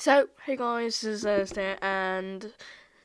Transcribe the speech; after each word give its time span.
So, 0.00 0.28
hey 0.46 0.56
guys, 0.56 1.02
this 1.02 1.16
is 1.16 1.22
Thursday, 1.24 1.76
and 1.82 2.54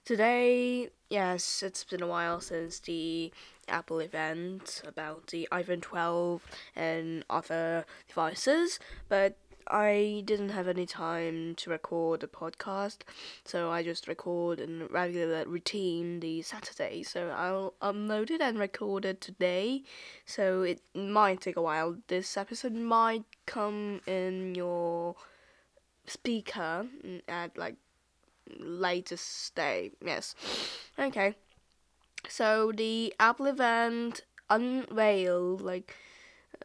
today, 0.06 0.92
yes, 1.10 1.62
it's 1.62 1.84
been 1.84 2.02
a 2.02 2.08
while 2.08 2.40
since 2.40 2.80
the 2.80 3.34
Apple 3.68 4.00
event 4.00 4.82
about 4.88 5.28
the 5.28 5.46
iPhone 5.52 5.82
12 5.82 6.42
and 6.74 7.26
other 7.30 7.86
devices, 8.08 8.80
but 9.10 9.36
I 9.68 10.24
didn't 10.24 10.52
have 10.52 10.70
any 10.70 10.86
time 10.86 11.56
to 11.56 11.70
record 11.70 12.24
a 12.24 12.28
podcast, 12.28 13.00
so 13.44 13.72
I 13.72 13.84
just 13.84 14.08
record 14.08 14.62
in 14.62 14.88
regular 14.88 15.44
routine 15.46 16.22
the 16.22 16.44
Saturday. 16.44 17.04
So 17.04 17.28
I'll 17.28 17.74
upload 17.82 18.32
it 18.32 18.40
and 18.40 18.58
record 18.58 19.04
it 19.04 19.20
today. 19.20 19.84
So 20.26 20.62
it 20.62 20.80
might 20.96 21.42
take 21.42 21.58
a 21.58 21.62
while. 21.62 21.98
This 22.08 22.38
episode 22.38 22.72
might 22.74 23.26
come 23.46 24.00
in 24.08 24.56
your 24.56 25.18
speaker 26.08 26.88
at 27.28 27.58
like 27.58 27.76
latest 28.60 29.56
day. 29.56 29.92
Yes. 30.04 30.36
Okay. 30.98 31.36
So 32.28 32.72
the 32.72 33.14
Apple 33.20 33.46
event 33.48 34.22
unveiled 34.50 35.62
like 35.62 35.96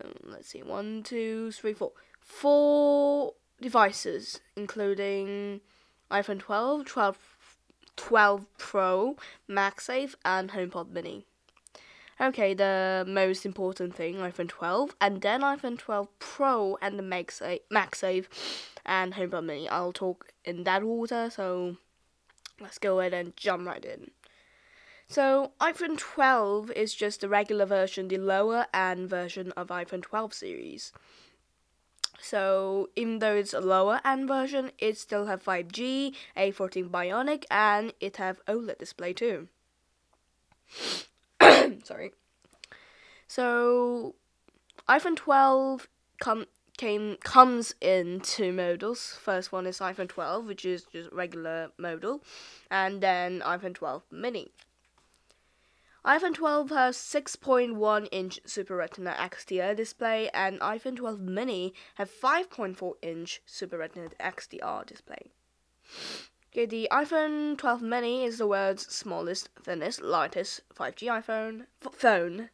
um, 0.02 0.12
let's 0.24 0.48
see 0.48 0.62
one 0.62 1.02
two 1.02 1.50
three 1.52 1.72
four 1.72 1.92
four 2.20 3.32
devices 3.60 4.40
including 4.56 5.60
iPhone 6.10 6.40
12, 6.40 6.86
12, 6.86 7.18
12 7.96 8.46
Pro, 8.58 9.16
MagSafe, 9.48 10.14
and 10.24 10.50
HomePod 10.50 10.90
Mini. 10.90 11.24
Okay, 12.20 12.52
the 12.52 13.02
most 13.08 13.46
important 13.46 13.94
thing, 13.94 14.16
iPhone 14.16 14.48
12, 14.48 14.94
and 15.00 15.22
then 15.22 15.40
iPhone 15.40 15.78
12 15.78 16.06
Pro 16.18 16.76
and 16.82 16.98
the 16.98 17.02
MagSafe, 17.02 17.54
uh, 17.54 17.74
MagSafe 17.74 18.26
and 18.84 19.14
HomePod 19.14 19.42
Mini. 19.46 19.66
I'll 19.70 19.94
talk 19.94 20.26
in 20.44 20.64
that 20.64 20.82
order, 20.82 21.30
so 21.30 21.78
let's 22.60 22.76
go 22.76 23.00
ahead 23.00 23.14
and 23.14 23.34
jump 23.38 23.66
right 23.66 23.82
in. 23.82 24.10
So, 25.08 25.52
iPhone 25.62 25.96
12 25.96 26.70
is 26.72 26.92
just 26.94 27.22
the 27.22 27.28
regular 27.30 27.64
version, 27.64 28.08
the 28.08 28.18
lower 28.18 28.66
end 28.74 29.08
version 29.08 29.52
of 29.52 29.68
iPhone 29.68 30.02
12 30.02 30.34
series. 30.34 30.92
So, 32.20 32.90
even 32.96 33.20
though 33.20 33.34
it's 33.34 33.54
a 33.54 33.60
lower 33.60 34.02
end 34.04 34.28
version, 34.28 34.72
it 34.78 34.98
still 34.98 35.24
have 35.24 35.42
5G, 35.42 36.14
A14 36.36 36.90
Bionic, 36.90 37.44
and 37.50 37.94
it 37.98 38.18
have 38.18 38.44
OLED 38.44 38.76
display 38.76 39.14
too. 39.14 39.48
Sorry. 41.84 42.12
So, 43.28 44.14
iPhone 44.88 45.16
12 45.16 45.88
come 46.20 46.46
came 46.76 47.16
comes 47.22 47.74
in 47.80 48.20
two 48.20 48.52
models. 48.52 49.18
First 49.20 49.52
one 49.52 49.66
is 49.66 49.80
iPhone 49.80 50.08
12, 50.08 50.46
which 50.46 50.64
is 50.64 50.84
just 50.84 51.12
regular 51.12 51.70
model, 51.78 52.24
and 52.70 53.02
then 53.02 53.40
iPhone 53.40 53.74
12 53.74 54.02
mini. 54.10 54.48
iPhone 56.06 56.34
12 56.34 56.70
has 56.70 56.96
6.1 56.96 58.08
inch 58.10 58.40
Super 58.46 58.76
Retina 58.76 59.14
XDR 59.18 59.76
display, 59.76 60.30
and 60.32 60.58
iPhone 60.60 60.96
12 60.96 61.20
mini 61.20 61.74
have 61.96 62.10
5.4 62.10 62.94
inch 63.02 63.42
Super 63.44 63.76
Retina 63.76 64.08
XDR 64.18 64.86
display. 64.86 65.30
Okay, 66.52 66.66
the 66.66 66.88
iPhone 66.90 67.56
12 67.56 67.80
mini 67.80 68.24
is 68.24 68.38
the 68.38 68.46
world's 68.46 68.92
smallest, 68.92 69.50
thinnest, 69.62 70.02
lightest 70.02 70.62
5G 70.74 71.06
iPhone 71.06 71.66
phone 71.92 72.50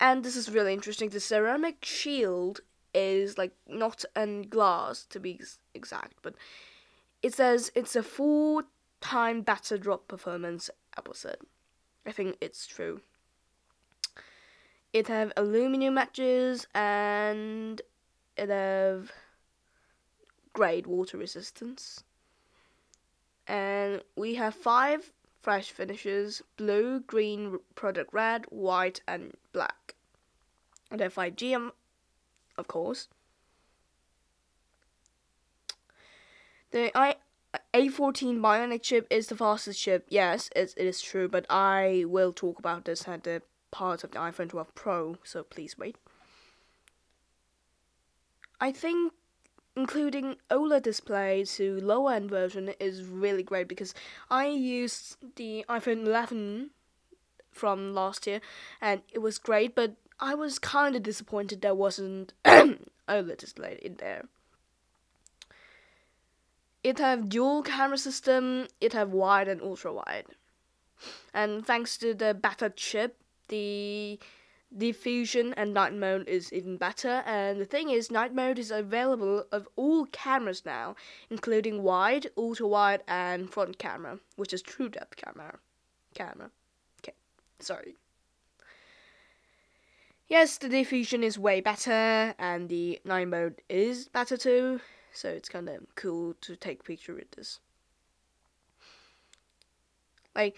and 0.00 0.24
this 0.24 0.34
is 0.34 0.50
really 0.50 0.72
interesting. 0.72 1.10
The 1.10 1.20
ceramic 1.20 1.84
shield 1.84 2.60
is 2.94 3.36
like 3.36 3.52
not 3.68 4.04
in 4.16 4.42
glass 4.42 5.04
to 5.10 5.20
be 5.20 5.40
exact, 5.74 6.14
but 6.22 6.34
it 7.22 7.34
says 7.34 7.70
it's 7.74 7.94
a 7.94 8.02
full 8.02 8.62
time 9.00 9.42
better 9.42 9.76
drop 9.76 10.08
performance. 10.08 10.70
Apple 10.96 11.14
said. 11.14 11.36
I 12.06 12.12
think 12.12 12.36
it's 12.40 12.66
true. 12.66 13.02
It 14.92 15.08
have 15.08 15.32
aluminum 15.36 15.98
edges 15.98 16.66
and 16.74 17.80
it 18.36 18.48
have 18.48 19.12
great 20.52 20.86
water 20.86 21.18
resistance. 21.18 22.02
And 23.50 24.04
we 24.14 24.36
have 24.36 24.54
five 24.54 25.12
fresh 25.42 25.72
finishes 25.72 26.40
blue, 26.56 27.00
green, 27.00 27.58
product 27.74 28.14
red, 28.14 28.44
white, 28.48 29.00
and 29.08 29.34
black. 29.52 29.96
And 30.88 31.00
then 31.00 31.10
5G, 31.10 31.56
um, 31.56 31.72
of 32.56 32.68
course. 32.68 33.08
The 36.70 36.96
i 36.96 37.16
A14 37.74 38.38
Bionic 38.38 38.82
chip 38.82 39.08
is 39.10 39.26
the 39.26 39.36
fastest 39.36 39.80
chip. 39.80 40.06
Yes, 40.08 40.48
it, 40.54 40.72
it 40.76 40.86
is 40.86 41.02
true, 41.02 41.28
but 41.28 41.44
I 41.50 42.04
will 42.06 42.32
talk 42.32 42.60
about 42.60 42.84
this 42.84 43.08
at 43.08 43.24
the 43.24 43.42
part 43.72 44.04
of 44.04 44.12
the 44.12 44.18
iPhone 44.20 44.50
12 44.50 44.76
Pro, 44.76 45.16
so 45.24 45.42
please 45.42 45.76
wait. 45.76 45.96
I 48.60 48.70
think 48.70 49.12
including 49.80 50.36
OLED 50.50 50.82
display 50.82 51.42
to 51.42 51.80
lower 51.80 52.12
end 52.12 52.28
version 52.28 52.74
is 52.78 53.02
really 53.02 53.42
great 53.42 53.66
because 53.66 53.94
I 54.30 54.46
used 54.46 55.16
the 55.36 55.64
iPhone 55.70 56.04
11 56.04 56.70
from 57.50 57.94
last 57.94 58.26
year 58.26 58.40
and 58.80 59.00
it 59.10 59.20
was 59.20 59.38
great, 59.38 59.74
but 59.74 59.94
I 60.20 60.34
was 60.34 60.58
kind 60.58 60.94
of 60.94 61.02
disappointed 61.02 61.62
there 61.62 61.74
wasn't 61.74 62.34
OLED 62.44 63.38
display 63.38 63.78
in 63.80 63.94
there. 63.96 64.26
It 66.84 66.98
have 66.98 67.30
dual 67.30 67.62
camera 67.62 67.98
system, 67.98 68.68
it 68.82 68.92
have 68.92 69.12
wide 69.12 69.48
and 69.48 69.62
ultra 69.62 69.94
wide. 69.94 70.26
And 71.32 71.66
thanks 71.66 71.96
to 71.98 72.12
the 72.12 72.34
better 72.34 72.68
chip, 72.68 73.16
the 73.48 74.18
Deep 74.76 74.96
Fusion 74.96 75.52
and 75.54 75.74
night 75.74 75.92
mode 75.92 76.28
is 76.28 76.52
even 76.52 76.76
better. 76.76 77.22
And 77.26 77.60
the 77.60 77.64
thing 77.64 77.90
is, 77.90 78.10
night 78.10 78.34
mode 78.34 78.58
is 78.58 78.70
available 78.70 79.44
of 79.50 79.68
all 79.76 80.06
cameras 80.06 80.64
now, 80.64 80.94
including 81.28 81.82
wide, 81.82 82.28
ultra 82.36 82.66
wide, 82.66 83.02
and 83.08 83.50
front 83.50 83.78
camera, 83.78 84.20
which 84.36 84.52
is 84.52 84.62
true 84.62 84.88
depth 84.88 85.16
camera. 85.16 85.58
Camera. 86.14 86.50
Okay, 87.00 87.14
sorry. 87.58 87.96
Yes, 90.28 90.58
the 90.58 90.68
Deep 90.68 90.86
Fusion 90.86 91.24
is 91.24 91.36
way 91.36 91.60
better, 91.60 92.34
and 92.38 92.68
the 92.68 93.00
night 93.04 93.26
mode 93.26 93.62
is 93.68 94.08
better 94.08 94.36
too. 94.36 94.80
So 95.12 95.28
it's 95.28 95.48
kind 95.48 95.68
of 95.68 95.80
cool 95.96 96.34
to 96.42 96.54
take 96.54 96.84
picture 96.84 97.14
with 97.14 97.32
this. 97.32 97.58
Like, 100.36 100.54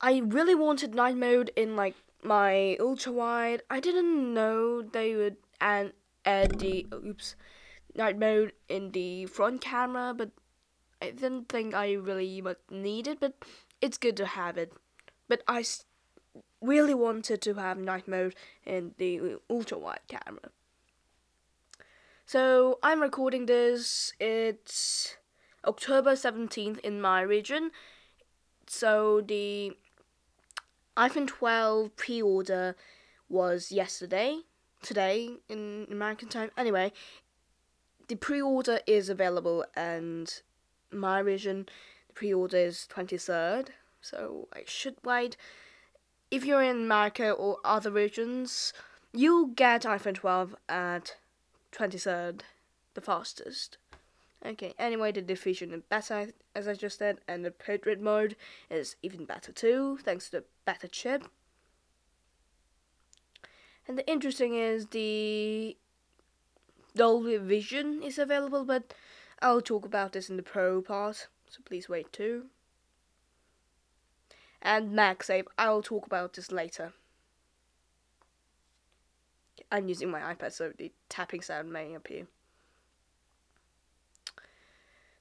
I 0.00 0.18
really 0.18 0.56
wanted 0.56 0.96
night 0.96 1.16
mode 1.16 1.52
in 1.54 1.76
like 1.76 1.94
my 2.22 2.76
ultra 2.78 3.12
wide. 3.12 3.62
I 3.70 3.80
didn't 3.80 4.34
know 4.34 4.82
they 4.82 5.14
would 5.14 5.36
add, 5.60 5.92
add 6.24 6.58
the 6.58 6.86
oops 6.92 7.34
night 7.94 8.18
mode 8.18 8.52
in 8.68 8.92
the 8.92 9.26
front 9.26 9.60
camera, 9.60 10.14
but 10.16 10.30
I 11.00 11.10
didn't 11.10 11.48
think 11.48 11.74
I 11.74 11.92
really 11.92 12.40
much 12.40 12.58
needed. 12.70 13.18
But 13.20 13.34
it's 13.80 13.98
good 13.98 14.16
to 14.18 14.26
have 14.26 14.56
it. 14.56 14.72
But 15.28 15.42
I 15.48 15.64
really 16.60 16.94
wanted 16.94 17.42
to 17.42 17.54
have 17.54 17.78
night 17.78 18.06
mode 18.06 18.34
in 18.64 18.94
the 18.98 19.38
ultra 19.50 19.78
wide 19.78 20.06
camera. 20.08 20.50
So 22.24 22.78
I'm 22.82 23.02
recording 23.02 23.46
this. 23.46 24.12
It's 24.20 25.16
October 25.66 26.12
17th 26.12 26.78
in 26.78 27.00
my 27.00 27.20
region. 27.20 27.72
So 28.66 29.20
the 29.20 29.76
iPhone 30.96 31.26
12 31.26 31.96
pre-order 31.96 32.76
was 33.28 33.72
yesterday, 33.72 34.40
today 34.82 35.36
in 35.48 35.86
American 35.90 36.28
time. 36.28 36.50
Anyway, 36.56 36.92
the 38.08 38.16
pre-order 38.16 38.80
is 38.86 39.08
available, 39.08 39.64
and 39.74 40.42
my 40.90 41.18
region, 41.18 41.66
the 42.08 42.12
pre-order 42.12 42.58
is 42.58 42.86
23rd, 42.94 43.68
so 44.02 44.48
I 44.54 44.64
should 44.66 44.96
wait. 45.02 45.36
If 46.30 46.44
you're 46.44 46.62
in 46.62 46.76
America 46.76 47.30
or 47.30 47.58
other 47.64 47.90
regions, 47.90 48.74
you'll 49.12 49.46
get 49.46 49.84
iPhone 49.84 50.14
12 50.14 50.54
at 50.68 51.16
23rd, 51.72 52.40
the 52.94 53.00
fastest. 53.00 53.78
Okay, 54.44 54.74
anyway, 54.76 55.12
the 55.12 55.22
Deep 55.22 55.38
Fusion 55.38 55.72
is 55.72 55.82
better, 55.88 56.32
as 56.54 56.66
I 56.66 56.74
just 56.74 56.98
said, 56.98 57.18
and 57.28 57.44
the 57.44 57.52
portrait 57.52 58.00
mode 58.00 58.34
is 58.68 58.96
even 59.00 59.24
better 59.24 59.52
too, 59.52 59.98
thanks 60.02 60.26
to 60.26 60.38
the 60.38 60.44
better 60.64 60.88
chip. 60.88 61.28
And 63.86 63.96
the 63.96 64.08
interesting 64.08 64.56
is 64.56 64.86
the 64.86 65.76
Dolby 66.96 67.36
Vision 67.36 68.02
is 68.02 68.18
available, 68.18 68.64
but 68.64 68.94
I'll 69.40 69.60
talk 69.60 69.84
about 69.84 70.12
this 70.12 70.28
in 70.28 70.36
the 70.36 70.42
Pro 70.42 70.82
part, 70.82 71.28
so 71.48 71.60
please 71.64 71.88
wait 71.88 72.12
too. 72.12 72.46
And 74.60 74.92
MagSafe, 74.92 75.46
I'll 75.56 75.82
talk 75.82 76.04
about 76.06 76.32
this 76.34 76.50
later. 76.50 76.92
I'm 79.70 79.88
using 79.88 80.10
my 80.10 80.20
iPad, 80.34 80.52
so 80.52 80.72
the 80.76 80.92
tapping 81.08 81.42
sound 81.42 81.72
may 81.72 81.94
appear. 81.94 82.26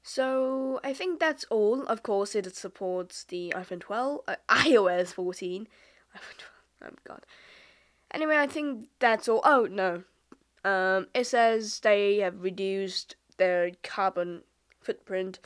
So 0.04 0.80
I 0.84 0.94
think 0.94 1.20
that's 1.20 1.46
all. 1.46 1.84
Of 1.84 2.04
course, 2.04 2.36
it 2.36 2.56
supports 2.56 3.24
the 3.24 3.54
iPhone 3.56 3.80
12, 3.80 4.22
uh, 4.28 4.36
iOS 4.50 5.14
14. 5.14 5.68
iPhone 6.16 6.38
12. 6.80 6.94
Oh 6.94 6.96
god. 7.04 7.26
Anyway, 8.14 8.38
I 8.38 8.48
think 8.48 8.88
that's 9.00 9.28
all. 9.30 9.42
Oh 9.44 9.68
no, 9.70 10.04
um, 10.66 11.08
it 11.14 11.28
says 11.28 11.80
they 11.80 12.18
have 12.18 12.44
reduced 12.44 13.16
their 13.38 13.72
carbon 13.84 14.42
footprint, 14.82 15.40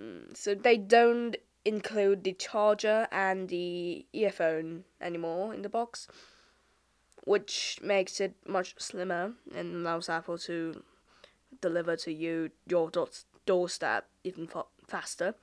mm, 0.00 0.34
so 0.36 0.54
they 0.54 0.76
don't 0.76 1.36
include 1.64 2.22
the 2.22 2.32
charger 2.32 3.08
and 3.10 3.48
the 3.48 4.06
earphone 4.12 4.84
anymore 5.00 5.52
in 5.52 5.62
the 5.62 5.68
box, 5.68 6.06
which 7.24 7.78
makes 7.82 8.20
it 8.20 8.34
much 8.46 8.74
slimmer 8.78 9.32
and 9.54 9.74
allows 9.74 10.08
Apple 10.08 10.38
to 10.38 10.82
deliver 11.60 11.96
to 11.96 12.12
you 12.12 12.50
your 12.66 12.88
doorstep 13.46 14.08
even 14.24 14.48
faster. 14.86 15.34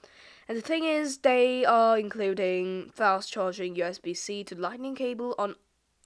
And 0.48 0.58
the 0.58 0.62
thing 0.62 0.84
is, 0.84 1.20
they 1.20 1.64
are 1.66 1.98
including 1.98 2.92
fast 2.94 3.32
charging 3.32 3.76
USB 3.76 4.16
C 4.16 4.44
to 4.44 4.56
Lightning 4.56 4.96
cable 4.96 5.36
on 5.38 5.56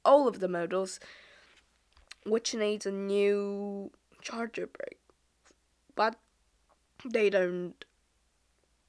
all 0.06 0.28
of 0.28 0.40
the 0.40 0.48
models, 0.48 1.00
which 2.26 2.54
needs 2.54 2.86
a 2.86 2.92
new 2.92 3.92
charger 4.22 4.68
brick. 4.68 5.00
But 5.96 6.16
they 7.04 7.30
don't 7.30 7.84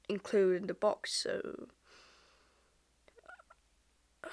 include 0.07 0.61
in 0.61 0.67
the 0.67 0.73
box, 0.73 1.13
so 1.13 1.67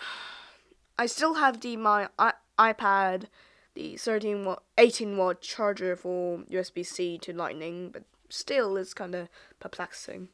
I 0.99 1.07
still 1.07 1.35
have 1.35 1.61
the 1.61 1.77
my 1.77 2.09
I- 2.19 2.33
iPad, 2.59 3.25
the 3.75 3.97
13 3.97 4.45
watt, 4.45 4.63
18 4.79 5.17
watt 5.17 5.41
charger 5.41 5.97
for 5.97 6.39
USB 6.51 6.85
C 6.85 7.19
to 7.19 7.33
Lightning, 7.33 7.91
but 7.91 8.05
still 8.29 8.77
it's 8.77 8.95
kind 8.95 9.15
of 9.15 9.29
perplexing. 9.61 10.29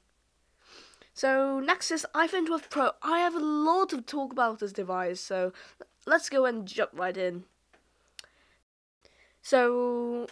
So 1.15 1.61
next 1.61 1.91
is 1.91 2.07
iPhone 2.15 2.47
12 2.47 2.71
Pro. 2.71 2.91
I 3.03 3.19
have 3.19 3.35
a 3.35 3.41
lot 3.41 3.91
to 3.91 4.01
talk 4.01 4.33
about 4.33 4.61
this 4.61 4.73
device, 4.73 5.21
so 5.21 5.53
let's 6.07 6.31
go 6.31 6.47
and 6.47 6.67
jump 6.67 6.91
right 6.95 7.17
in. 7.17 7.45
So 9.43 10.27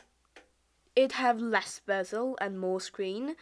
it 0.96 1.12
have 1.12 1.40
less 1.40 1.80
bezel 1.84 2.38
and 2.40 2.58
more 2.58 2.80
screen 2.80 3.36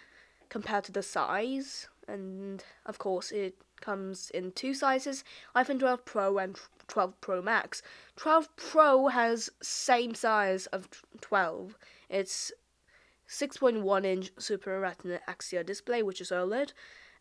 compared 0.49 0.85
to 0.85 0.93
the 0.93 1.03
size, 1.03 1.89
and 2.09 2.65
of 2.87 2.99
course 2.99 3.31
it 3.31 3.55
comes 3.81 4.31
in 4.31 4.51
two 4.53 4.75
sizes: 4.75 5.23
iPhone 5.55 5.79
12 5.79 6.05
Pro 6.05 6.39
and 6.39 6.59
12 6.89 7.21
Pro 7.21 7.41
Max. 7.41 7.83
12 8.17 8.57
Pro 8.57 9.09
has 9.09 9.51
same 9.63 10.15
size 10.15 10.67
of 10.67 10.89
12. 11.21 11.77
It's 12.09 12.51
6.1 13.29 14.05
inch 14.05 14.31
Super 14.39 14.81
Retina 14.81 15.21
XDR 15.29 15.65
display, 15.65 16.03
which 16.03 16.21
is 16.21 16.31
OLED, 16.31 16.73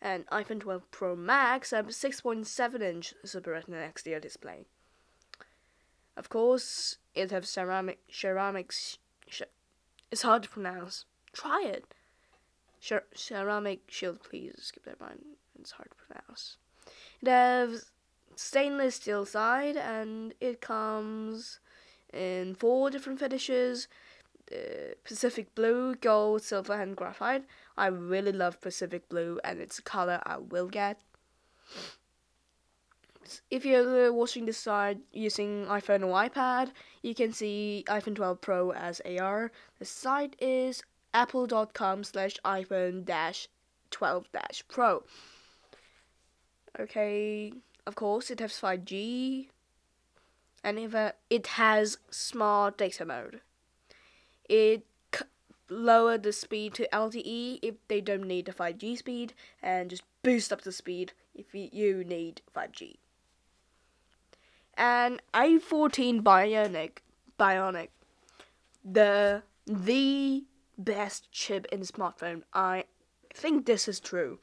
and 0.02 0.26
iPhone 0.28 0.60
12 0.60 0.90
Pro 0.92 1.16
Max 1.16 1.72
have 1.72 1.88
6.7 1.88 2.82
inch 2.82 3.14
Super 3.26 3.52
Retina 3.52 3.78
XDR 3.78 4.22
display. 4.22 4.66
Of 6.16 6.30
course, 6.30 6.98
it 7.14 7.32
has 7.32 7.50
ceramic 7.50 8.00
ceramics. 8.12 8.98
Sh- 9.28 9.44
it's 10.12 10.22
hard 10.22 10.44
to 10.44 10.50
pronounce. 10.50 11.06
Try 11.34 11.64
it. 11.66 11.94
Cer- 12.80 13.06
ceramic 13.14 13.82
shield, 13.88 14.24
please 14.24 14.56
skip 14.62 14.86
that 14.86 15.02
line. 15.02 15.20
It's 15.60 15.72
hard 15.72 15.90
to 15.92 16.06
pronounce. 16.06 16.58
It 17.22 17.28
has 17.28 17.92
stainless 18.36 18.96
steel 18.96 19.26
side, 19.26 19.76
and 19.76 20.34
it 20.40 20.62
comes 20.62 21.60
in 22.14 22.56
four 22.56 22.90
different 22.90 23.20
finishes 23.20 23.88
uh, 24.52 24.94
Pacific 25.04 25.54
Blue, 25.56 25.96
Gold, 25.96 26.42
Silver, 26.42 26.74
and 26.74 26.96
Graphite. 26.96 27.46
I 27.78 27.88
really 27.88 28.32
love 28.32 28.62
Pacific 28.62 29.10
Blue, 29.10 29.40
and 29.44 29.60
it's 29.60 29.80
a 29.80 29.82
color 29.82 30.22
I 30.26 30.38
will 30.38 30.68
get. 30.68 31.00
If 33.52 33.66
you're 33.66 34.14
watching 34.14 34.46
this 34.46 34.58
side 34.58 35.00
using 35.12 35.66
iPhone 35.66 36.06
or 36.06 36.30
iPad, 36.30 36.72
you 37.02 37.14
can 37.14 37.34
see 37.34 37.84
iPhone 37.88 38.16
12 38.16 38.40
Pro 38.40 38.72
as 38.72 39.02
AR. 39.02 39.52
The 39.80 39.86
site 39.86 40.36
is 40.40 40.82
apple.com 41.14 42.04
slash 42.06 42.38
iPhone 42.46 43.04
dash 43.04 43.50
12 43.92 44.32
dash 44.32 44.64
Pro. 44.68 45.04
Okay, 46.80 47.52
of 47.86 47.96
course, 47.96 48.30
it 48.30 48.40
has 48.40 48.54
5G, 48.54 49.48
and 50.64 50.80
it 51.30 51.48
has 51.48 51.98
smart 52.10 52.78
data 52.78 53.06
mode 53.06 53.42
it 54.50 54.86
c- 55.14 55.26
lower 55.70 56.18
the 56.18 56.34
speed 56.34 56.74
to 56.76 56.88
LTE 56.94 57.60
if 57.62 57.76
they 57.88 58.02
don't 58.02 58.28
need 58.28 58.46
the 58.46 58.54
5G 58.54 58.98
speed 58.98 59.34
and 59.62 59.90
just 59.90 60.04
boost 60.24 60.52
up 60.52 60.62
the 60.62 60.72
speed 60.72 61.14
if 61.36 61.54
you 61.54 62.04
need 62.04 62.42
5G. 62.56 62.98
And 64.76 65.22
A14 65.34 66.22
Bionic, 66.22 67.00
Bionic, 67.40 67.90
the 68.86 69.44
the 69.66 70.46
best 70.78 71.32
chip 71.32 71.66
in 71.72 71.82
smartphone. 71.82 72.44
I 72.54 72.86
think 73.34 73.66
this 73.66 73.88
is 73.88 74.00
true. 74.00 74.40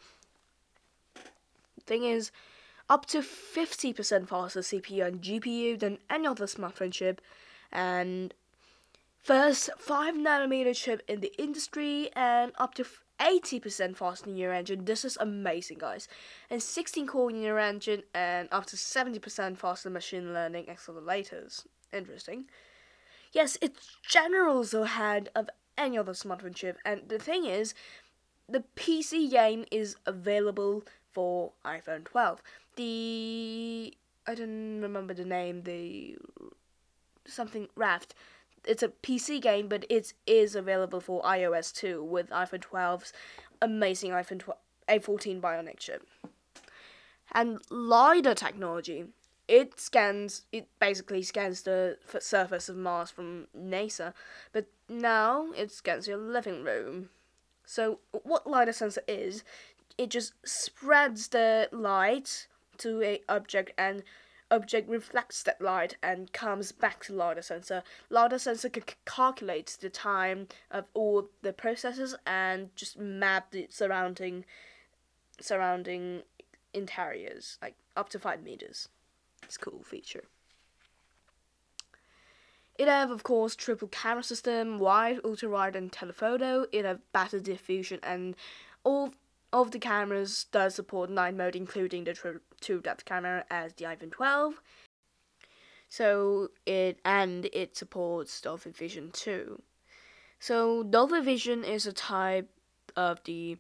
Thing 1.87 2.05
is, 2.05 2.31
up 2.89 3.07
to 3.07 3.21
50% 3.21 4.29
faster 4.29 4.61
CPU 4.61 5.07
and 5.07 5.23
GPU 5.23 5.79
than 5.79 5.99
any 6.11 6.27
other 6.27 6.47
smartphone 6.47 6.93
chip, 6.93 7.21
and 7.73 8.35
First 9.25 9.71
5 9.79 10.17
nanometer 10.17 10.77
chip 10.77 11.03
in 11.09 11.21
the 11.21 11.33
industry 11.41 12.11
and 12.15 12.53
up 12.59 12.75
to 12.75 12.85
80% 13.19 13.97
faster 13.97 14.29
neural 14.29 14.59
engine. 14.59 14.85
This 14.85 15.03
is 15.03 15.17
amazing, 15.19 15.79
guys. 15.79 16.09
And 16.51 16.63
16 16.63 17.07
core 17.07 17.33
neural 17.33 17.65
engine 17.65 18.03
and 18.13 18.51
up 18.53 18.67
to 18.67 18.77
70% 18.77 19.57
faster 19.57 19.89
machine 19.89 20.35
learning 20.35 20.67
accelerators. 20.67 21.65
Interesting. 21.91 22.45
Yes, 23.33 23.57
it's 23.63 23.97
generals 24.07 24.75
ahead 24.75 25.31
of 25.35 25.49
any 25.79 25.97
other 25.97 26.13
smartphone 26.13 26.55
chip. 26.55 26.77
And 26.85 27.09
the 27.09 27.19
thing 27.19 27.47
is, 27.47 27.73
the 28.47 28.65
PC 28.77 29.31
game 29.31 29.65
is 29.71 29.97
available 30.05 30.85
for 31.15 31.53
iPhone 31.65 32.05
12. 32.05 32.43
The 32.77 33.97
I 34.27 34.35
don't 34.35 34.83
remember 34.83 35.15
the 35.15 35.25
name. 35.25 35.63
The 35.63 36.19
something 37.27 37.69
Raft 37.75 38.15
it's 38.67 38.83
a 38.83 38.89
PC 38.89 39.41
game, 39.41 39.69
but 39.69 39.85
it 39.89 40.13
is 40.27 40.55
available 40.55 41.01
for 41.01 41.23
iOS 41.23 41.73
too 41.73 42.03
with 42.03 42.31
iPhone 42.31 42.65
12's 42.65 43.13
amazing 43.61 44.11
iPhone 44.11 44.39
12, 44.39 44.59
A14 44.89 45.41
Bionic 45.41 45.79
chip. 45.79 46.07
And 47.33 47.61
LiDAR 47.71 48.35
technology, 48.35 49.07
it 49.49 49.79
scans, 49.81 50.43
it 50.53 50.69
basically 50.79 51.23
scans 51.23 51.63
the 51.63 51.99
surface 52.21 52.69
of 52.69 52.77
Mars 52.77 53.11
from 53.11 53.49
NASA, 53.59 54.13
but 54.53 54.67
now 54.89 55.49
it 55.57 55.73
scans 55.73 56.07
your 56.07 56.19
living 56.19 56.63
room. 56.65 57.11
So 57.67 58.01
what 58.11 58.47
LiDAR 58.47 58.73
sensor 58.73 59.03
is, 59.09 59.43
it 59.97 60.11
just 60.11 60.35
spreads 60.45 61.29
the 61.29 61.69
light 61.73 62.47
to 62.79 63.03
a 63.03 63.21
object 63.29 63.73
and 63.79 64.03
object 64.51 64.89
reflects 64.89 65.43
that 65.43 65.61
light 65.61 65.97
and 66.03 66.33
comes 66.33 66.73
back 66.73 67.05
to 67.05 67.13
LiDAR 67.13 67.43
sensor. 67.43 67.83
LiDAR 68.11 68.39
sensor 68.39 68.69
can 68.69 68.87
c- 68.87 68.95
calculate 69.05 69.77
the 69.81 69.91
time 69.91 70.49
of 70.71 70.85
all 70.95 71.29
the 71.43 71.53
processes 71.53 72.15
and 72.27 72.75
just 72.77 72.99
map 72.99 73.51
the 73.51 73.67
surrounding 73.71 74.45
surrounding 75.41 76.23
interiors, 76.73 77.59
like 77.61 77.75
up 77.97 78.09
to 78.11 78.19
five 78.19 78.43
meters. 78.43 78.89
It's 79.43 79.57
a 79.57 79.59
cool 79.59 79.83
feature. 79.83 80.25
It 82.77 82.89
have 82.89 83.11
of 83.11 83.23
course 83.23 83.55
triple 83.55 83.89
camera 83.89 84.23
system, 84.23 84.79
wide, 84.79 85.21
ultra 85.25 85.49
wide, 85.49 85.77
and 85.77 85.93
telephoto. 85.93 86.67
It 86.73 86.85
have 86.85 87.01
better 87.13 87.41
Deep 87.41 87.61
Fusion 87.61 88.01
and 88.03 88.35
all 88.85 89.15
of 89.53 89.71
the 89.71 89.79
cameras 89.79 90.47
does 90.51 90.75
support 90.75 91.09
night 91.11 91.37
mode, 91.37 91.55
including 91.55 92.05
the 92.05 92.13
true, 92.13 92.41
true 92.65 92.81
depth 92.81 93.05
camera 93.05 93.45
as 93.51 93.73
the 93.75 93.85
iPhone 93.85 94.11
12. 94.13 94.61
So 95.89 96.49
it 96.67 96.99
and 97.05 97.47
it 97.53 97.77
supports 97.77 98.41
Dolby 98.41 98.71
Vision 98.71 99.11
too. 99.13 99.63
So 100.39 100.83
Dolby 100.83 101.21
Vision 101.21 101.65
is 101.65 101.87
a 101.87 101.93
type 101.93 102.51
of 102.97 103.23
the 103.25 103.57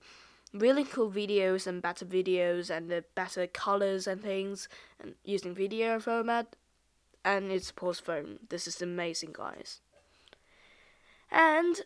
really 0.52 0.84
cool 0.84 1.10
videos 1.10 1.66
and 1.66 1.82
better 1.82 2.06
videos 2.06 2.70
and 2.70 2.90
the 2.90 3.04
better 3.14 3.46
colors 3.46 4.06
and 4.06 4.22
things 4.22 4.68
and 5.00 5.14
using 5.24 5.54
video 5.54 5.98
format 5.98 6.56
and 7.24 7.50
it 7.50 7.64
supports 7.64 8.00
phone. 8.00 8.38
This 8.48 8.66
is 8.66 8.82
amazing 8.82 9.30
guys. 9.32 9.80
And 11.30 11.80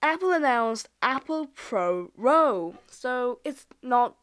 Apple 0.00 0.32
announced 0.32 0.88
Apple 1.02 1.48
ProRAW. 1.48 2.74
So 2.88 3.40
it's 3.44 3.66
not 3.82 4.16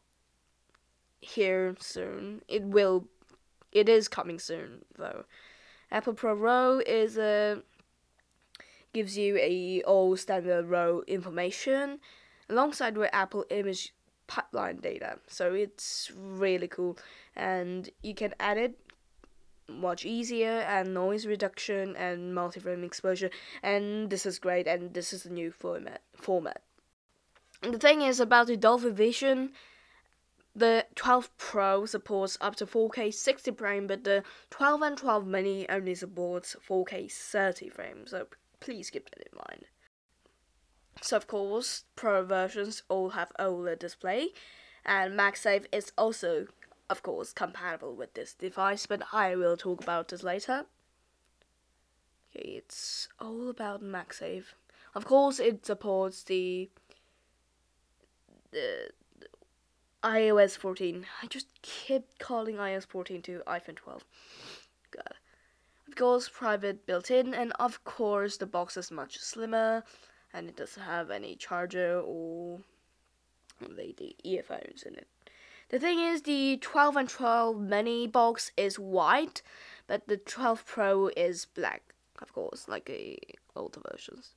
here 1.20 1.76
soon. 1.78 2.42
It 2.48 2.64
will 2.64 3.06
it 3.72 3.88
is 3.88 4.08
coming 4.08 4.38
soon 4.38 4.84
though. 4.96 5.24
Apple 5.90 6.14
ProRAW 6.14 6.82
is 6.86 7.18
a 7.18 7.62
gives 8.92 9.16
you 9.16 9.36
a 9.38 9.82
all 9.86 10.16
standard 10.16 10.66
raw 10.66 10.98
information 11.06 12.00
alongside 12.48 12.96
with 12.96 13.10
Apple 13.12 13.44
Image 13.50 13.94
pipeline 14.26 14.76
data. 14.78 15.18
So 15.26 15.54
it's 15.54 16.10
really 16.16 16.68
cool, 16.68 16.98
and 17.36 17.88
you 18.02 18.14
can 18.14 18.34
add 18.40 18.58
it 18.58 18.78
much 19.68 20.04
easier 20.04 20.64
and 20.66 20.92
noise 20.92 21.26
reduction 21.26 21.94
and 21.96 22.34
multi-frame 22.34 22.82
exposure 22.82 23.30
and 23.62 24.10
this 24.10 24.26
is 24.26 24.38
great 24.40 24.66
and 24.66 24.92
this 24.94 25.12
is 25.12 25.22
the 25.22 25.30
new 25.30 25.52
format 25.52 26.02
format 26.16 26.62
and 27.62 27.72
the 27.72 27.78
thing 27.78 28.02
is 28.02 28.18
about 28.18 28.48
the 28.48 28.56
Dolby 28.56 28.90
Vision 28.90 29.52
the 30.54 30.86
12 30.94 31.36
Pro 31.38 31.86
supports 31.86 32.36
up 32.40 32.56
to 32.56 32.66
4K 32.66 33.12
60 33.14 33.52
frame, 33.52 33.86
but 33.86 34.04
the 34.04 34.24
12 34.50 34.82
and 34.82 34.96
12 34.98 35.26
Mini 35.26 35.68
only 35.68 35.94
supports 35.94 36.56
4K 36.68 37.10
30 37.10 37.68
frames, 37.68 38.10
so 38.10 38.26
please 38.58 38.90
keep 38.90 39.08
that 39.10 39.26
in 39.30 39.38
mind. 39.48 39.64
So 41.02 41.16
of 41.16 41.26
course, 41.26 41.84
Pro 41.96 42.24
versions 42.24 42.82
all 42.88 43.10
have 43.10 43.32
OLED 43.38 43.78
display, 43.78 44.30
and 44.84 45.18
MagSafe 45.18 45.66
is 45.72 45.92
also, 45.96 46.46
of 46.88 47.02
course, 47.02 47.32
compatible 47.32 47.94
with 47.94 48.14
this 48.14 48.34
device, 48.34 48.86
but 48.86 49.02
I 49.12 49.36
will 49.36 49.56
talk 49.56 49.82
about 49.82 50.08
this 50.08 50.22
later. 50.22 50.66
Okay, 52.36 52.50
it's 52.50 53.08
all 53.18 53.48
about 53.48 53.82
MagSafe. 53.82 54.54
Of 54.94 55.04
course, 55.04 55.38
it 55.38 55.64
supports 55.64 56.24
the 56.24 56.70
the 58.50 58.90
iOS 60.02 60.56
14. 60.56 61.06
I 61.22 61.26
just 61.26 61.48
keep 61.62 62.18
calling 62.18 62.56
iOS 62.56 62.86
14 62.86 63.22
to 63.22 63.42
iPhone 63.46 63.76
12. 63.76 64.04
God. 64.90 65.14
Of 65.88 65.96
course, 65.96 66.28
private 66.28 66.86
built 66.86 67.10
in, 67.10 67.34
and 67.34 67.52
of 67.58 67.84
course, 67.84 68.36
the 68.36 68.46
box 68.46 68.76
is 68.76 68.90
much 68.90 69.18
slimmer, 69.18 69.84
and 70.32 70.48
it 70.48 70.56
doesn't 70.56 70.82
have 70.82 71.10
any 71.10 71.34
charger 71.34 72.00
or 72.00 72.60
the, 73.60 73.94
the 73.96 74.16
earphones 74.24 74.84
in 74.84 74.94
it. 74.94 75.08
The 75.68 75.78
thing 75.78 76.00
is, 76.00 76.22
the 76.22 76.58
12 76.60 76.96
and 76.96 77.08
12 77.08 77.60
mini 77.60 78.06
box 78.06 78.50
is 78.56 78.78
white, 78.78 79.42
but 79.86 80.08
the 80.08 80.16
12 80.16 80.64
Pro 80.64 81.08
is 81.08 81.44
black, 81.44 81.94
of 82.20 82.32
course, 82.32 82.68
like 82.68 82.86
the 82.86 83.18
older 83.54 83.80
versions. 83.90 84.34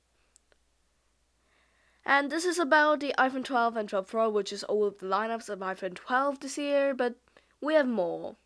And 2.06 2.30
this 2.30 2.44
is 2.44 2.58
about 2.58 3.00
the 3.00 3.14
iPhone 3.18 3.44
12 3.44 3.76
and 3.76 3.88
12 3.88 4.08
Pro, 4.08 4.28
which 4.28 4.52
is 4.52 4.62
all 4.64 4.84
of 4.84 4.98
the 4.98 5.06
lineups 5.06 5.48
of 5.48 5.60
iPhone 5.60 5.94
12 5.94 6.40
this 6.40 6.58
year, 6.58 6.94
but 6.94 7.14
we 7.60 7.74
have 7.74 7.88
more. 7.88 8.36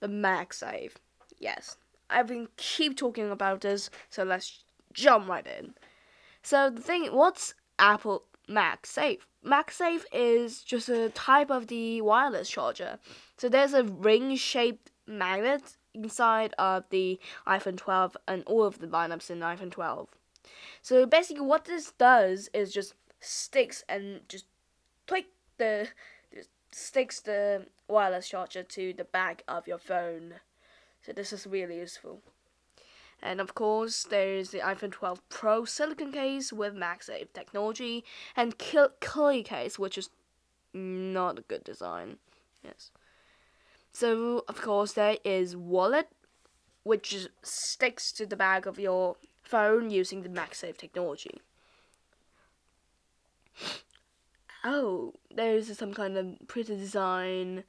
The 0.00 0.08
MagSafe. 0.08 0.92
Yes, 1.38 1.76
I've 2.10 2.26
been 2.26 2.48
keep 2.56 2.96
talking 2.96 3.30
about 3.30 3.60
this, 3.60 3.90
so 4.10 4.24
let's 4.24 4.64
jump 4.92 5.28
right 5.28 5.46
in. 5.46 5.74
So 6.42 6.70
the 6.70 6.80
thing, 6.80 7.06
what's 7.12 7.54
Apple 7.78 8.24
MagSafe? 8.48 9.20
MagSafe 9.44 10.04
is 10.12 10.62
just 10.62 10.88
a 10.88 11.10
type 11.10 11.50
of 11.50 11.68
the 11.68 12.00
wireless 12.00 12.48
charger. 12.48 12.98
So 13.36 13.48
there's 13.48 13.74
a 13.74 13.84
ring-shaped 13.84 14.90
magnet 15.06 15.76
inside 15.94 16.54
of 16.58 16.84
the 16.90 17.20
iPhone 17.46 17.76
12 17.76 18.16
and 18.26 18.42
all 18.44 18.64
of 18.64 18.80
the 18.80 18.88
lineups 18.88 19.30
in 19.30 19.40
iPhone 19.40 19.70
12. 19.70 20.08
So 20.82 21.06
basically, 21.06 21.46
what 21.46 21.64
this 21.64 21.92
does 21.92 22.48
is 22.52 22.72
just 22.72 22.94
sticks 23.20 23.84
and 23.88 24.20
just 24.28 24.46
tweak 25.06 25.28
the 25.58 25.88
sticks 26.70 27.20
the 27.20 27.66
wireless 27.88 28.28
charger 28.28 28.62
to 28.62 28.92
the 28.92 29.04
back 29.04 29.42
of 29.48 29.66
your 29.66 29.78
phone. 29.78 30.34
So 31.02 31.12
this 31.12 31.32
is 31.32 31.46
really 31.46 31.76
useful. 31.76 32.20
And 33.20 33.40
of 33.40 33.54
course, 33.54 34.04
there's 34.04 34.50
the 34.50 34.58
iPhone 34.58 34.92
12 34.92 35.28
Pro 35.28 35.64
silicon 35.64 36.12
case 36.12 36.52
with 36.52 36.74
MagSafe 36.74 37.32
technology 37.32 38.04
and 38.36 38.58
Kili 38.58 39.44
case, 39.44 39.78
which 39.78 39.98
is 39.98 40.10
not 40.72 41.38
a 41.38 41.42
good 41.42 41.64
design. 41.64 42.18
Yes. 42.62 42.90
So 43.92 44.44
of 44.48 44.60
course 44.60 44.92
there 44.92 45.16
is 45.24 45.56
wallet, 45.56 46.08
which 46.84 47.28
sticks 47.42 48.12
to 48.12 48.26
the 48.26 48.36
back 48.36 48.66
of 48.66 48.78
your 48.78 49.16
phone 49.48 49.90
using 49.90 50.22
the 50.22 50.28
MagSafe 50.28 50.76
technology. 50.76 51.40
Oh, 54.64 55.14
there's 55.34 55.76
some 55.78 55.94
kind 55.94 56.16
of 56.18 56.48
pretty 56.48 56.76
design 56.76 57.64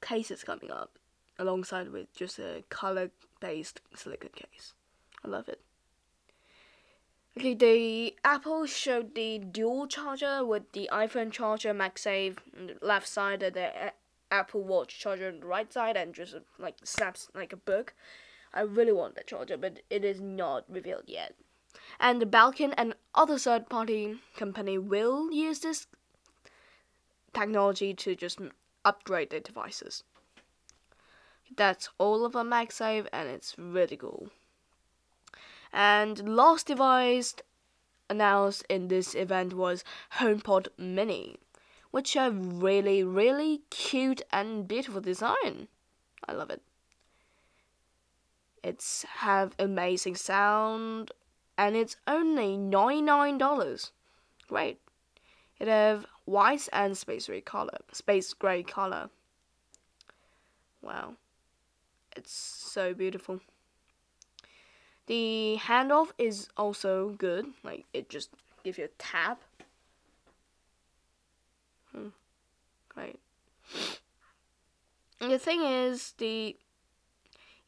case 0.00 0.28
that's 0.28 0.44
coming 0.44 0.70
up 0.70 0.98
alongside 1.38 1.92
with 1.92 2.12
just 2.14 2.38
a 2.38 2.64
color 2.68 3.10
based 3.40 3.80
silicon 3.94 4.30
case. 4.34 4.74
I 5.24 5.28
love 5.28 5.48
it. 5.48 5.60
Okay, 7.36 7.54
the 7.54 8.16
Apple 8.24 8.66
showed 8.66 9.14
the 9.14 9.38
dual 9.38 9.86
charger 9.86 10.44
with 10.44 10.72
the 10.72 10.88
iPhone 10.92 11.30
charger 11.30 11.72
MagSafe 11.72 12.38
on 12.58 12.66
the 12.66 12.76
left 12.84 13.06
side 13.06 13.42
and 13.44 13.54
the 13.54 13.92
Apple 14.32 14.62
Watch 14.62 14.98
charger 14.98 15.28
on 15.28 15.40
the 15.40 15.46
right 15.46 15.72
side 15.72 15.96
and 15.96 16.12
just 16.12 16.34
like 16.58 16.76
snaps 16.82 17.28
like 17.34 17.52
a 17.52 17.56
book. 17.56 17.94
I 18.52 18.62
really 18.62 18.92
want 18.92 19.14
that 19.14 19.26
charger, 19.26 19.56
but 19.56 19.80
it 19.90 20.04
is 20.04 20.20
not 20.20 20.64
revealed 20.68 21.04
yet. 21.06 21.34
And 22.00 22.20
the 22.20 22.26
Belkin 22.26 22.74
and 22.76 22.94
other 23.14 23.38
third 23.38 23.68
party 23.68 24.18
company 24.36 24.78
will 24.78 25.30
use 25.32 25.60
this 25.60 25.86
technology 27.32 27.94
to 27.94 28.14
just 28.14 28.40
upgrade 28.84 29.30
their 29.30 29.40
devices. 29.40 30.02
That's 31.56 31.88
all 31.98 32.24
of 32.24 32.34
a 32.34 32.42
MagSafe 32.42 33.06
and 33.12 33.28
it's 33.28 33.58
really 33.58 33.96
cool. 33.96 34.28
And 35.72 36.36
last 36.36 36.66
device 36.66 37.34
announced 38.08 38.64
in 38.68 38.88
this 38.88 39.14
event 39.14 39.54
was 39.54 39.84
HomePod 40.14 40.68
Mini, 40.78 41.36
which 41.90 42.14
have 42.14 42.62
really, 42.62 43.02
really 43.02 43.62
cute 43.70 44.22
and 44.32 44.66
beautiful 44.66 45.00
design. 45.00 45.68
I 46.26 46.32
love 46.32 46.50
it. 46.50 46.62
It's 48.68 49.04
have 49.20 49.54
amazing 49.58 50.16
sound, 50.16 51.10
and 51.56 51.74
it's 51.74 51.96
only 52.06 52.58
$99. 52.58 53.92
Great. 54.46 54.78
It 55.58 55.68
have 55.68 56.04
white 56.26 56.68
and 56.70 56.94
space 56.94 57.28
gray 57.28 57.40
color. 57.40 57.78
Space 57.92 58.34
gray 58.34 58.62
color. 58.62 59.08
Wow. 60.82 61.14
It's 62.14 62.30
so 62.30 62.92
beautiful. 62.92 63.40
The 65.06 65.58
handoff 65.62 66.10
is 66.18 66.48
also 66.54 67.14
good. 67.16 67.46
Like 67.64 67.86
it 67.94 68.10
just 68.10 68.28
gives 68.64 68.76
you 68.76 68.84
a 68.84 68.88
tap. 68.98 69.40
Hmm. 71.92 72.08
Great. 72.90 73.18
The 75.20 75.38
thing 75.38 75.62
is 75.62 76.12
the 76.18 76.54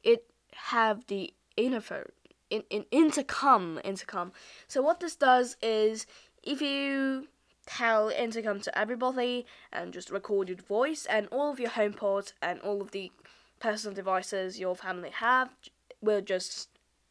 it 0.03 0.27
have 0.55 1.07
the 1.07 1.33
interphone 1.57 2.11
in, 2.51 2.63
in 2.71 2.85
intercom 2.91 3.81
intercom. 3.85 4.33
So 4.69 4.83
what 4.83 5.01
this 5.01 5.17
does 5.17 5.57
is 5.63 6.07
if 6.43 6.61
you 6.61 7.29
tell 7.67 8.09
intercom 8.09 8.61
to 8.61 8.79
everybody 8.79 9.47
and 9.73 9.93
just 9.93 10.11
record 10.11 10.49
your 10.49 10.59
voice 10.59 11.07
and 11.07 11.29
all 11.31 11.53
of 11.53 11.61
your 11.61 11.71
HomePods 11.71 12.33
and 12.43 12.61
all 12.61 12.81
of 12.81 12.91
the 12.91 13.13
personal 13.61 13.95
devices 13.95 14.59
your 14.59 14.75
family 14.75 15.11
have 15.11 15.51
will 16.01 16.21
just 16.21 16.71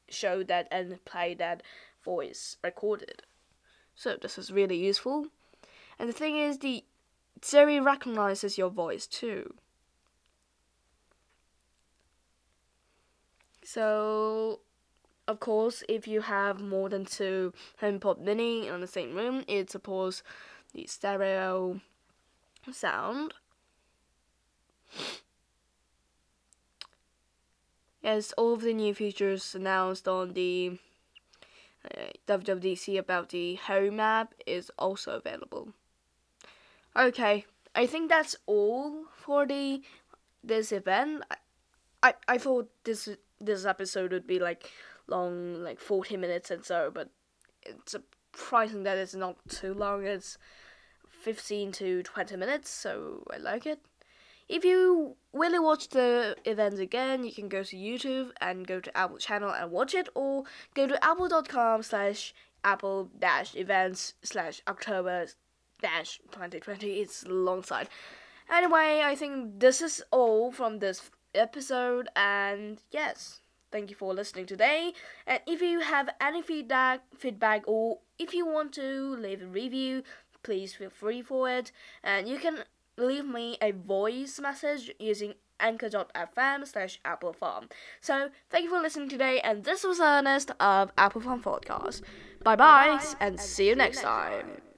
show 0.09 0.43
that 0.43 0.67
and 0.71 1.03
play 1.05 1.33
that 1.35 1.63
voice 2.03 2.57
recorded. 2.63 3.21
So 3.95 4.17
this 4.19 4.37
is 4.37 4.51
really 4.51 4.77
useful. 4.77 5.27
And 5.97 6.09
the 6.09 6.13
thing 6.13 6.37
is 6.37 6.59
the 6.59 6.83
Siri 7.41 7.79
recognizes 7.79 8.57
your 8.57 8.69
voice 8.69 9.07
too. 9.07 9.53
So 13.71 14.61
of 15.27 15.39
course, 15.39 15.83
if 15.87 16.07
you 16.07 16.21
have 16.21 16.59
more 16.59 16.89
than 16.89 17.05
two 17.05 17.53
HomePod 17.83 18.17
Mini 18.17 18.67
in 18.67 18.81
the 18.81 18.87
same 18.87 19.13
room, 19.13 19.43
it 19.47 19.69
supports 19.69 20.23
the 20.73 20.87
stereo 20.87 21.79
sound. 22.71 23.35
Yes, 28.01 28.33
all 28.37 28.53
of 28.55 28.61
the 28.61 28.73
new 28.73 28.95
features 28.95 29.53
announced 29.53 30.07
on 30.07 30.33
the 30.33 30.79
uh, 31.85 32.09
WWDC 32.27 32.97
about 32.97 33.29
the 33.29 33.53
Home 33.53 33.99
app 33.99 34.33
is 34.47 34.71
also 34.79 35.11
available. 35.11 35.73
Okay, 36.95 37.45
I 37.75 37.85
think 37.85 38.09
that's 38.09 38.35
all 38.47 39.03
for 39.15 39.45
the 39.45 39.83
this 40.43 40.71
event. 40.71 41.21
I 41.29 41.35
I, 42.01 42.13
I 42.27 42.37
thought 42.39 42.71
this 42.83 43.09
this 43.39 43.65
episode 43.65 44.11
would 44.11 44.27
be 44.27 44.39
like 44.39 44.69
long, 45.07 45.63
like 45.63 45.79
40 45.79 46.17
minutes 46.17 46.51
and 46.51 46.63
so, 46.63 46.91
but 46.93 47.09
it's 47.63 47.95
surprising 48.33 48.83
that 48.83 48.97
it's 48.97 49.15
not 49.15 49.37
too 49.49 49.73
long. 49.73 50.05
It's 50.05 50.37
15 51.09 51.71
to 51.73 52.03
20 52.03 52.35
minutes, 52.37 52.69
so 52.69 53.23
I 53.33 53.37
like 53.37 53.65
it. 53.65 53.79
If 54.47 54.65
you 54.65 55.15
really 55.31 55.59
watch 55.59 55.89
the 55.89 56.35
events 56.45 56.79
again, 56.79 57.23
you 57.23 57.31
can 57.31 57.49
go 57.49 57.61
to 57.61 57.75
YouTube 57.75 58.31
and 58.41 58.65
go 58.65 58.79
to 58.79 58.97
Apple 58.97 59.17
channel 59.17 59.51
and 59.51 59.71
watch 59.71 59.93
it, 59.93 60.09
or 60.15 60.43
go 60.73 60.87
to 60.87 61.03
apple.com 61.03 61.83
slash 61.83 62.33
apple 62.63 63.09
dash 63.19 63.55
events 63.55 64.15
slash 64.23 64.61
October 64.67 65.27
dash 65.81 66.19
2020. 66.31 66.99
It's 66.99 67.23
a 67.23 67.29
long 67.29 67.63
side. 67.63 67.89
Anyway, 68.51 69.01
I 69.03 69.13
think 69.15 69.59
this 69.59 69.81
is 69.81 70.01
all 70.09 70.51
from 70.51 70.79
this 70.79 71.11
episode, 71.33 72.07
and 72.15 72.81
yes, 72.91 73.41
thank 73.71 73.89
you 73.89 73.95
for 73.95 74.13
listening 74.13 74.45
today. 74.45 74.93
And 75.27 75.41
if 75.47 75.61
you 75.61 75.81
have 75.81 76.09
any 76.21 76.41
feedback, 76.41 77.01
feedback, 77.17 77.63
or 77.67 77.99
if 78.17 78.33
you 78.33 78.45
want 78.45 78.73
to 78.73 79.15
leave 79.15 79.41
a 79.41 79.47
review, 79.47 80.03
please 80.43 80.75
feel 80.75 80.89
free 80.89 81.21
for 81.21 81.49
it. 81.49 81.71
And 82.03 82.27
you 82.27 82.37
can 82.37 82.59
leave 82.97 83.25
me 83.25 83.57
a 83.61 83.71
voice 83.71 84.39
message 84.39 84.91
using 84.99 85.33
anchor.fm 85.59 86.65
slash 86.67 86.99
Apple 87.03 87.33
Farm. 87.33 87.69
So 88.01 88.29
thank 88.49 88.63
you 88.63 88.69
for 88.69 88.79
listening 88.79 89.09
today, 89.09 89.39
and 89.41 89.63
this 89.63 89.83
was 89.83 89.99
Ernest 89.99 90.51
of 90.59 90.91
Apple 90.97 91.21
Farm 91.21 91.41
Podcast. 91.41 92.01
Bye 92.43 92.55
bye, 92.55 93.03
and 93.19 93.39
see 93.39 93.67
you 93.67 93.75
next 93.75 94.01
time. 94.01 94.68